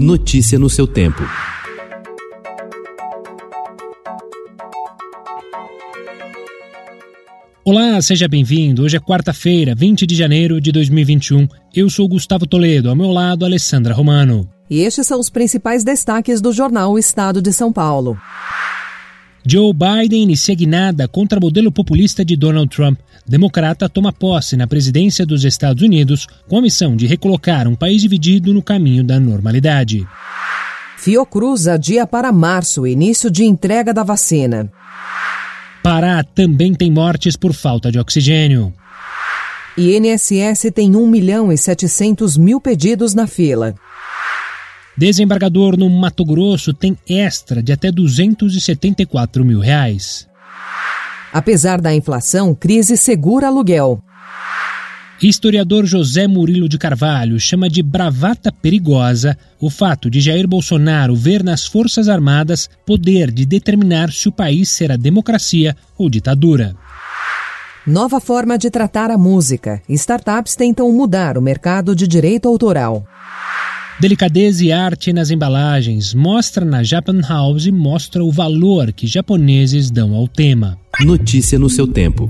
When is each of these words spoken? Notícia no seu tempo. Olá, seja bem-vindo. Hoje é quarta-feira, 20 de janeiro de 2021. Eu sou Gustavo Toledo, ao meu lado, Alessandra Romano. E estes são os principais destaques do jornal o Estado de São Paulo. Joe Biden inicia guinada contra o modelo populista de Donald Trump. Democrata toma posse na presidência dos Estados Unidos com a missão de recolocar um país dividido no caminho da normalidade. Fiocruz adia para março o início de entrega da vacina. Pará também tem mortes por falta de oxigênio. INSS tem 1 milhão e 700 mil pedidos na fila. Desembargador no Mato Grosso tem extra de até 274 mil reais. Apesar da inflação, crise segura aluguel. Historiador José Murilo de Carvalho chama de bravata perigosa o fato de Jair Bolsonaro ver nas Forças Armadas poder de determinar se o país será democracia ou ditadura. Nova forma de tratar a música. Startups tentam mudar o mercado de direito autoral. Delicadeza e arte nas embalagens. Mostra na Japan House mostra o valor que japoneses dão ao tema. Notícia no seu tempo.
Notícia 0.00 0.60
no 0.60 0.70
seu 0.70 0.86
tempo. 0.86 1.24
Olá, 7.64 8.00
seja 8.00 8.28
bem-vindo. 8.28 8.84
Hoje 8.84 8.96
é 8.96 9.00
quarta-feira, 9.00 9.74
20 9.74 10.06
de 10.06 10.14
janeiro 10.14 10.60
de 10.60 10.70
2021. 10.70 11.48
Eu 11.74 11.90
sou 11.90 12.06
Gustavo 12.06 12.46
Toledo, 12.46 12.88
ao 12.88 12.94
meu 12.94 13.10
lado, 13.10 13.44
Alessandra 13.44 13.92
Romano. 13.92 14.48
E 14.70 14.82
estes 14.82 15.04
são 15.04 15.18
os 15.18 15.28
principais 15.28 15.82
destaques 15.82 16.40
do 16.40 16.52
jornal 16.52 16.92
o 16.92 16.98
Estado 16.98 17.42
de 17.42 17.52
São 17.52 17.72
Paulo. 17.72 18.16
Joe 19.50 19.72
Biden 19.72 20.24
inicia 20.24 20.54
guinada 20.54 21.08
contra 21.08 21.38
o 21.38 21.42
modelo 21.42 21.72
populista 21.72 22.22
de 22.22 22.36
Donald 22.36 22.68
Trump. 22.68 22.98
Democrata 23.26 23.88
toma 23.88 24.12
posse 24.12 24.58
na 24.58 24.66
presidência 24.66 25.24
dos 25.24 25.42
Estados 25.42 25.82
Unidos 25.82 26.26
com 26.46 26.58
a 26.58 26.60
missão 26.60 26.94
de 26.94 27.06
recolocar 27.06 27.66
um 27.66 27.74
país 27.74 28.02
dividido 28.02 28.52
no 28.52 28.62
caminho 28.62 29.02
da 29.02 29.18
normalidade. 29.18 30.06
Fiocruz 30.98 31.66
adia 31.66 32.06
para 32.06 32.30
março 32.30 32.82
o 32.82 32.86
início 32.86 33.30
de 33.30 33.44
entrega 33.44 33.94
da 33.94 34.02
vacina. 34.02 34.70
Pará 35.82 36.22
também 36.22 36.74
tem 36.74 36.90
mortes 36.90 37.34
por 37.34 37.54
falta 37.54 37.90
de 37.90 37.98
oxigênio. 37.98 38.74
INSS 39.78 40.70
tem 40.74 40.94
1 40.94 41.06
milhão 41.06 41.50
e 41.50 41.56
700 41.56 42.36
mil 42.36 42.60
pedidos 42.60 43.14
na 43.14 43.26
fila. 43.26 43.74
Desembargador 44.98 45.78
no 45.78 45.88
Mato 45.88 46.24
Grosso 46.24 46.74
tem 46.74 46.98
extra 47.08 47.62
de 47.62 47.72
até 47.72 47.92
274 47.92 49.44
mil 49.44 49.60
reais. 49.60 50.26
Apesar 51.32 51.80
da 51.80 51.94
inflação, 51.94 52.52
crise 52.52 52.96
segura 52.96 53.46
aluguel. 53.46 54.02
Historiador 55.22 55.86
José 55.86 56.26
Murilo 56.26 56.68
de 56.68 56.76
Carvalho 56.78 57.38
chama 57.38 57.68
de 57.68 57.80
bravata 57.80 58.50
perigosa 58.50 59.38
o 59.60 59.70
fato 59.70 60.10
de 60.10 60.20
Jair 60.20 60.48
Bolsonaro 60.48 61.14
ver 61.14 61.44
nas 61.44 61.64
Forças 61.64 62.08
Armadas 62.08 62.68
poder 62.84 63.30
de 63.30 63.46
determinar 63.46 64.10
se 64.10 64.28
o 64.28 64.32
país 64.32 64.68
será 64.68 64.96
democracia 64.96 65.76
ou 65.96 66.10
ditadura. 66.10 66.74
Nova 67.86 68.20
forma 68.20 68.58
de 68.58 68.68
tratar 68.68 69.12
a 69.12 69.16
música. 69.16 69.80
Startups 69.88 70.56
tentam 70.56 70.92
mudar 70.92 71.38
o 71.38 71.42
mercado 71.42 71.94
de 71.94 72.08
direito 72.08 72.48
autoral. 72.48 73.06
Delicadeza 74.00 74.64
e 74.64 74.70
arte 74.70 75.12
nas 75.12 75.28
embalagens. 75.28 76.14
Mostra 76.14 76.64
na 76.64 76.84
Japan 76.84 77.20
House 77.20 77.66
mostra 77.66 78.24
o 78.24 78.30
valor 78.30 78.92
que 78.92 79.08
japoneses 79.08 79.90
dão 79.90 80.14
ao 80.14 80.28
tema. 80.28 80.78
Notícia 81.00 81.58
no 81.58 81.68
seu 81.68 81.84
tempo. 81.84 82.26